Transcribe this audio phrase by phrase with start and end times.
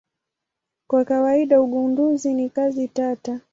[0.87, 3.39] Kwa kawaida ugunduzi ni kazi tata.